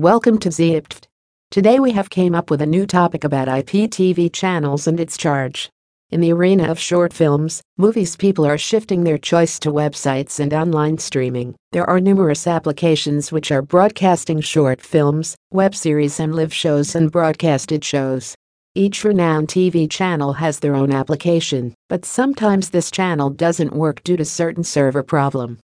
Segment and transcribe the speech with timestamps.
[0.00, 1.08] Welcome to Zipped.
[1.50, 5.68] Today we have came up with a new topic about IPTV channels and its charge.
[6.08, 10.54] In the arena of short films, movies people are shifting their choice to websites and
[10.54, 11.54] online streaming.
[11.72, 17.12] There are numerous applications which are broadcasting short films, web series and live shows and
[17.12, 18.34] broadcasted shows.
[18.74, 24.16] Each renowned TV channel has their own application, but sometimes this channel doesn't work due
[24.16, 25.58] to certain server problem.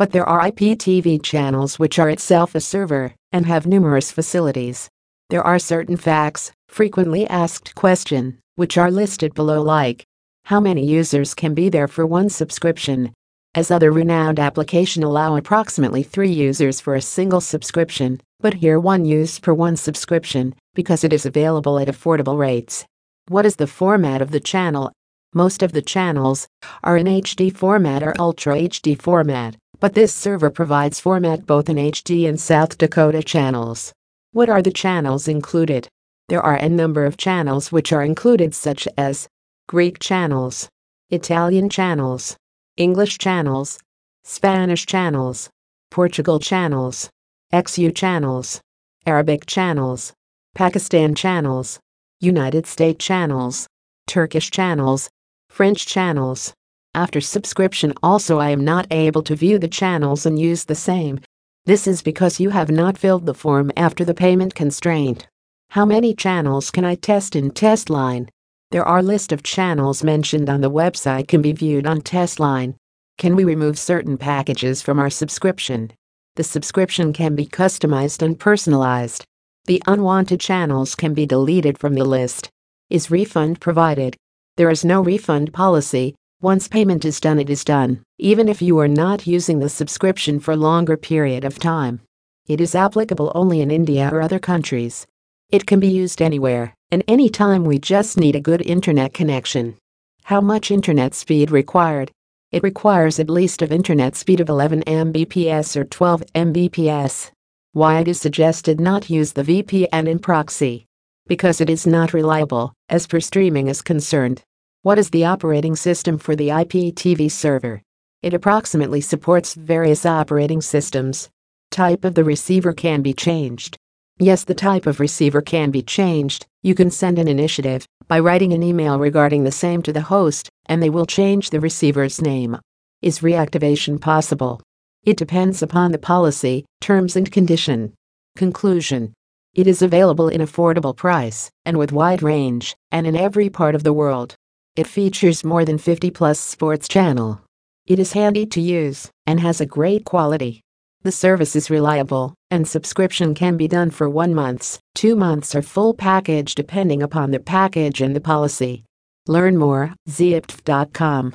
[0.00, 4.88] But there are IPTV channels which are itself a server and have numerous facilities.
[5.28, 10.06] There are certain facts, frequently asked question, which are listed below like
[10.44, 13.12] how many users can be there for one subscription?
[13.54, 19.04] As other renowned application allow approximately 3 users for a single subscription but here one
[19.04, 22.86] use per one subscription because it is available at affordable rates.
[23.28, 24.92] What is the format of the channel?
[25.34, 26.48] Most of the channels
[26.82, 31.76] are in HD format or Ultra HD format but this server provides format both in
[31.76, 33.92] HD and South Dakota channels
[34.32, 35.88] what are the channels included
[36.30, 39.26] there are a number of channels which are included such as
[39.66, 40.68] Greek channels,
[41.10, 42.36] Italian channels,
[42.76, 43.80] English channels,
[44.22, 45.50] Spanish channels,
[45.90, 47.10] Portugal channels,
[47.52, 48.60] XU channels,
[49.06, 50.12] Arabic channels,
[50.54, 51.80] Pakistan channels,
[52.20, 53.66] United States channels,
[54.06, 55.10] Turkish channels,
[55.48, 56.54] French channels.
[56.94, 61.20] After subscription also I am not able to view the channels and use the same.
[61.64, 65.28] This is because you have not filled the form after the payment constraint.
[65.70, 68.28] How many channels can I test in TestLine?
[68.72, 72.74] There are list of channels mentioned on the website can be viewed on TestLine.
[73.18, 75.92] Can we remove certain packages from our subscription?
[76.34, 79.24] The subscription can be customized and personalized.
[79.66, 82.48] The unwanted channels can be deleted from the list.
[82.88, 84.16] Is refund provided?
[84.56, 86.14] There is no refund policy.
[86.42, 90.40] Once payment is done, it is done, even if you are not using the subscription
[90.40, 92.00] for longer period of time.
[92.46, 95.06] It is applicable only in India or other countries.
[95.50, 99.76] It can be used anywhere and anytime we just need a good internet connection.
[100.24, 102.10] How much internet speed required?
[102.50, 107.30] It requires at least of internet speed of 11 Mbps or 12 Mbps.
[107.72, 110.86] Why it is suggested not use the VPN in proxy?
[111.28, 114.42] Because it is not reliable, as per streaming is concerned.
[114.82, 117.82] What is the operating system for the IPTV server?
[118.22, 121.28] It approximately supports various operating systems.
[121.70, 123.76] Type of the receiver can be changed.
[124.18, 126.46] Yes, the type of receiver can be changed.
[126.62, 130.48] You can send an initiative by writing an email regarding the same to the host,
[130.64, 132.56] and they will change the receiver's name.
[133.02, 134.62] Is reactivation possible?
[135.04, 137.92] It depends upon the policy, terms, and condition.
[138.34, 139.12] Conclusion
[139.52, 143.82] It is available in affordable price and with wide range, and in every part of
[143.84, 144.36] the world.
[144.76, 147.40] It features more than 50 plus sports channel.
[147.86, 150.60] It is handy to use and has a great quality.
[151.02, 155.62] The service is reliable, and subscription can be done for one month's, two months or
[155.62, 158.84] full package depending upon the package and the policy.
[159.26, 161.34] Learn more, zipped.com.